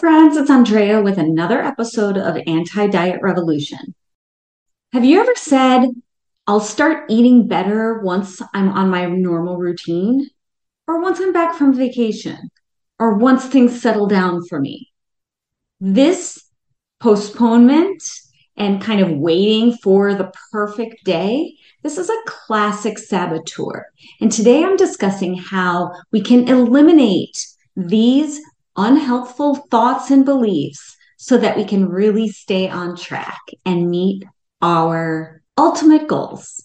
[0.00, 3.94] friends, it's Andrea with another episode of Anti Diet Revolution.
[4.94, 5.90] Have you ever said,
[6.46, 10.30] I'll start eating better once I'm on my normal routine,
[10.88, 12.50] or once I'm back from vacation,
[12.98, 14.90] or once things settle down for me?
[15.80, 16.48] This
[16.98, 18.02] postponement
[18.56, 23.84] and kind of waiting for the perfect day, this is a classic saboteur.
[24.18, 27.36] And today I'm discussing how we can eliminate
[27.76, 28.40] these
[28.76, 34.24] unhelpful thoughts and beliefs so that we can really stay on track and meet
[34.62, 36.64] our ultimate goals.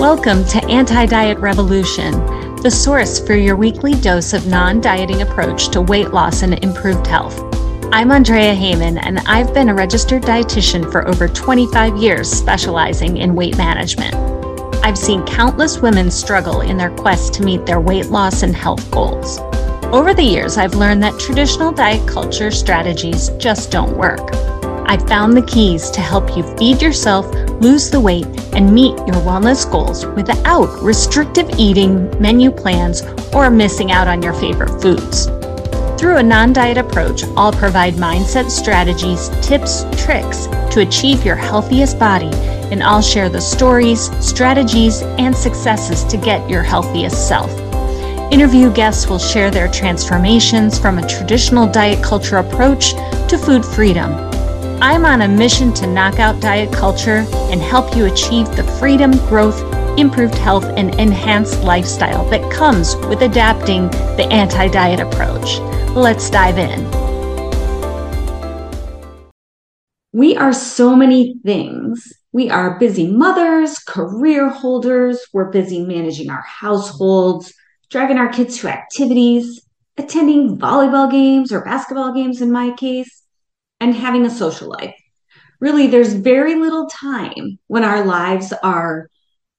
[0.00, 2.12] Welcome to Anti Diet Revolution,
[2.62, 7.06] the source for your weekly dose of non dieting approach to weight loss and improved
[7.06, 7.38] health.
[7.92, 13.34] I'm Andrea Heyman, and I've been a registered dietitian for over 25 years, specializing in
[13.34, 14.29] weight management.
[14.82, 18.90] I've seen countless women struggle in their quest to meet their weight loss and health
[18.90, 19.38] goals.
[19.92, 24.32] Over the years, I've learned that traditional diet culture strategies just don't work.
[24.86, 27.26] I've found the keys to help you feed yourself,
[27.60, 33.02] lose the weight, and meet your wellness goals without restrictive eating, menu plans,
[33.34, 35.26] or missing out on your favorite foods.
[36.00, 41.98] Through a non diet approach, I'll provide mindset strategies, tips, tricks to achieve your healthiest
[41.98, 42.30] body
[42.70, 47.50] and I'll share the stories, strategies, and successes to get your healthiest self.
[48.32, 52.92] Interview guests will share their transformations from a traditional diet culture approach
[53.28, 54.12] to food freedom.
[54.80, 59.10] I'm on a mission to knock out diet culture and help you achieve the freedom,
[59.26, 59.60] growth,
[59.98, 65.58] improved health, and enhanced lifestyle that comes with adapting the anti diet approach.
[65.96, 66.88] Let's dive in.
[70.12, 75.20] We are so many things we are busy mothers, career holders.
[75.32, 77.52] We're busy managing our households,
[77.90, 79.60] driving our kids to activities,
[79.96, 83.24] attending volleyball games or basketball games in my case,
[83.80, 84.94] and having a social life.
[85.58, 89.08] Really, there's very little time when our lives are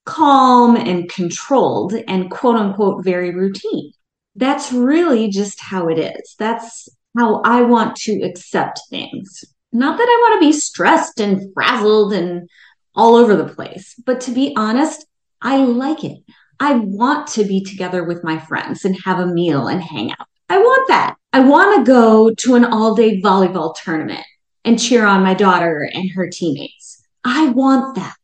[0.06, 3.92] calm and controlled and quote unquote very routine.
[4.36, 6.36] That's really just how it is.
[6.40, 9.44] That's how I want to accept things.
[9.74, 12.50] Not that I want to be stressed and frazzled and
[12.94, 15.06] all over the place, but to be honest,
[15.42, 16.20] I like it.
[16.60, 20.28] I want to be together with my friends and have a meal and hang out.
[20.50, 21.16] I want that.
[21.34, 24.26] I want to go to an all day volleyball tournament
[24.66, 27.02] and cheer on my daughter and her teammates.
[27.24, 28.16] I want that.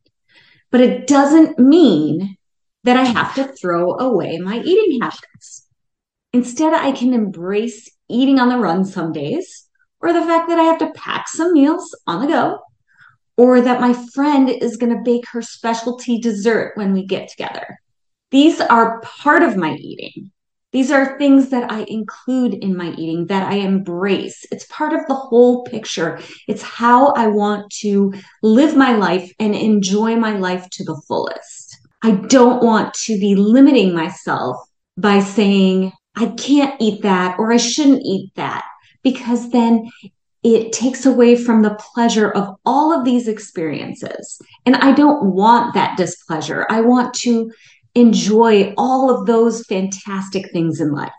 [0.70, 2.38] But it doesn't mean
[2.84, 5.66] that I have to throw away my eating habits.
[6.34, 9.67] Instead, I can embrace eating on the run some days
[10.00, 12.60] or the fact that I have to pack some meals on the go,
[13.38, 17.80] or that my friend is going to bake her specialty dessert when we get together.
[18.32, 20.32] These are part of my eating.
[20.74, 24.46] These are things that I include in my eating, that I embrace.
[24.52, 26.20] It's part of the whole picture.
[26.48, 31.78] It's how I want to live my life and enjoy my life to the fullest.
[32.04, 34.58] I don't want to be limiting myself
[34.98, 38.66] by saying, I can't eat that or I shouldn't eat that
[39.04, 39.90] because then
[40.44, 44.40] it takes away from the pleasure of all of these experiences.
[44.66, 46.66] And I don't want that displeasure.
[46.70, 47.52] I want to
[47.96, 51.12] enjoy all of those fantastic things in life.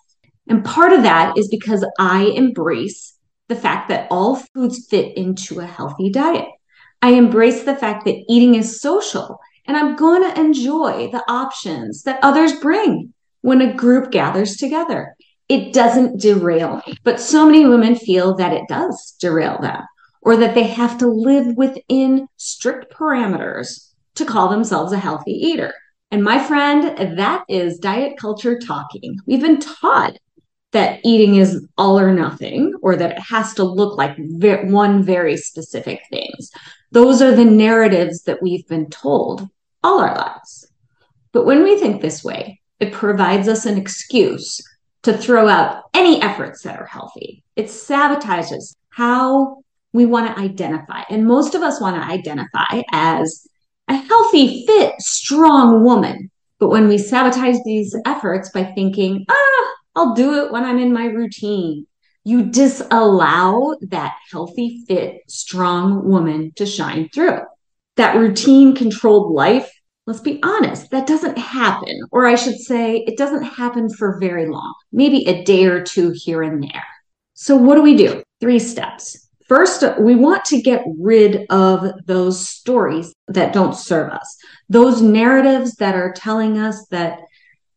[0.47, 3.15] And part of that is because I embrace
[3.49, 6.49] the fact that all foods fit into a healthy diet.
[7.03, 12.03] I embrace the fact that eating is social and I'm going to enjoy the options
[12.05, 13.13] that others bring
[13.43, 15.15] when a group gathers together
[15.49, 16.95] it doesn't derail me.
[17.05, 19.83] But so many women feel that it does derail them
[20.23, 25.73] or that they have to live within strict parameters to call themselves a healthy eater.
[26.11, 29.19] And my friend, that is diet culture talking.
[29.27, 30.19] We've been taught
[30.73, 35.37] that eating is all or nothing or that it has to look like one very
[35.37, 36.51] specific things.
[36.91, 39.49] Those are the narratives that we've been told
[39.83, 40.71] all our lives.
[41.33, 44.61] But when we think this way, it provides us an excuse
[45.03, 47.43] to throw out any efforts that are healthy.
[47.57, 49.63] It sabotages how
[49.93, 51.03] we want to identify.
[51.09, 53.47] And most of us want to identify as
[53.89, 56.31] a healthy, fit, strong woman.
[56.59, 60.93] But when we sabotage these efforts by thinking, ah, I'll do it when I'm in
[60.93, 61.87] my routine,
[62.25, 67.41] you disallow that healthy, fit, strong woman to shine through.
[67.97, 69.71] That routine controlled life
[70.09, 72.01] let's be honest, that doesn't happen.
[72.11, 76.13] Or I should say, it doesn't happen for very long, maybe a day or two
[76.15, 76.87] here and there.
[77.35, 78.23] So, what do we do?
[78.41, 79.29] Three steps.
[79.47, 84.37] First, we want to get rid of those stories that don't serve us,
[84.69, 87.21] those narratives that are telling us that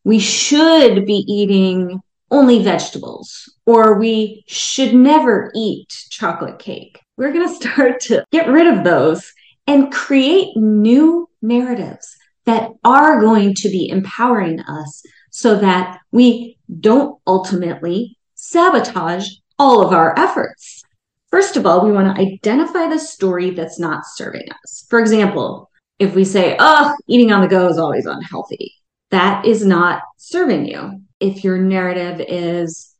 [0.05, 1.99] we should be eating
[2.29, 6.99] only vegetables or we should never eat chocolate cake.
[7.17, 9.33] We're going to start to get rid of those
[9.67, 17.19] and create new narratives that are going to be empowering us so that we don't
[17.27, 19.29] ultimately sabotage
[19.59, 20.83] all of our efforts.
[21.29, 24.85] First of all, we want to identify the story that's not serving us.
[24.89, 28.73] For example, if we say, oh, eating on the go is always unhealthy,
[29.11, 31.01] that is not serving you.
[31.19, 32.93] If your narrative is,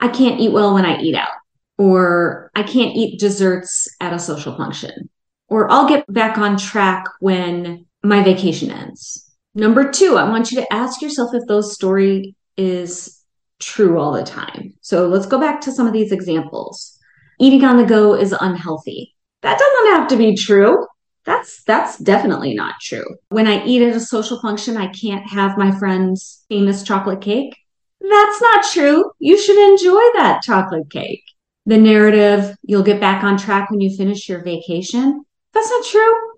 [0.00, 1.28] I can't eat well when I eat out,
[1.76, 5.10] or I can't eat desserts at a social function,
[5.48, 9.30] or I'll get back on track when my vacation ends.
[9.54, 13.22] Number two, I want you to ask yourself if those story is
[13.58, 14.74] true all the time.
[14.80, 16.98] So let's go back to some of these examples.
[17.38, 19.14] Eating on the go is unhealthy.
[19.42, 20.86] That doesn't have to be true.
[21.24, 23.04] That's that's definitely not true.
[23.28, 27.56] When I eat at a social function, I can't have my friend's famous chocolate cake.
[28.00, 29.10] That's not true.
[29.18, 31.22] You should enjoy that chocolate cake.
[31.66, 35.24] The narrative, you'll get back on track when you finish your vacation.
[35.52, 36.29] That's not true.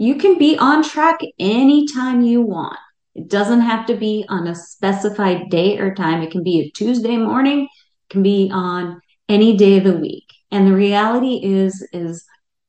[0.00, 2.78] You can be on track anytime you want.
[3.16, 6.22] It doesn't have to be on a specified date or time.
[6.22, 10.22] It can be a Tuesday morning, it can be on any day of the week.
[10.52, 12.24] And the reality is is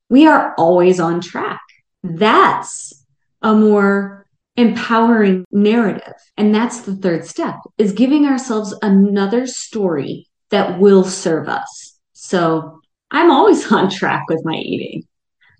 [0.10, 1.62] we are always on track.
[2.02, 3.06] That's
[3.44, 4.26] a more
[4.58, 6.16] empowering narrative.
[6.36, 11.96] And that's the third step is giving ourselves another story that will serve us.
[12.14, 12.82] So
[13.12, 15.04] I'm always on track with my eating.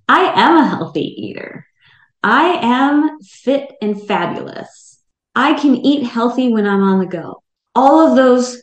[0.10, 1.68] I am a healthy eater.
[2.24, 5.00] I am fit and fabulous.
[5.36, 7.44] I can eat healthy when I'm on the go.
[7.76, 8.60] All of those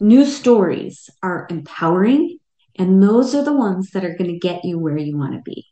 [0.00, 2.40] new stories are empowering,
[2.76, 5.42] and those are the ones that are going to get you where you want to
[5.42, 5.64] be.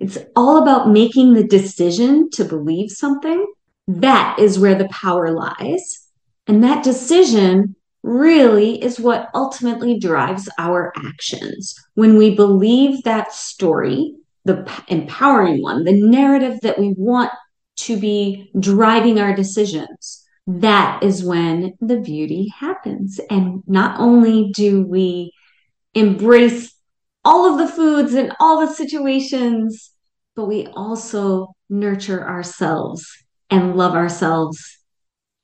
[0.00, 3.46] It's all about making the decision to believe something.
[3.86, 6.08] That is where the power lies.
[6.48, 11.76] And that decision really is what ultimately drives our actions.
[11.94, 17.30] When we believe that story, the empowering one, the narrative that we want
[17.76, 23.20] to be driving our decisions, that is when the beauty happens.
[23.30, 25.32] And not only do we
[25.94, 26.74] embrace
[27.24, 29.92] all of the foods and all the situations,
[30.34, 33.06] but we also nurture ourselves
[33.50, 34.78] and love ourselves.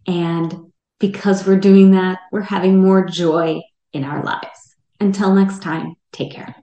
[0.06, 3.60] And because we're doing that, we're having more joy
[3.92, 4.76] in our lives.
[5.00, 6.56] Until next time, take care.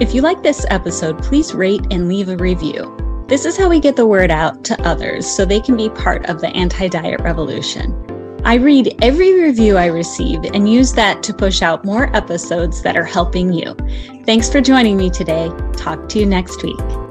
[0.00, 3.24] If you like this episode, please rate and leave a review.
[3.28, 6.24] This is how we get the word out to others so they can be part
[6.24, 7.94] of the anti diet revolution.
[8.42, 12.96] I read every review I receive and use that to push out more episodes that
[12.96, 13.76] are helping you.
[14.24, 15.50] Thanks for joining me today.
[15.74, 17.09] Talk to you next week.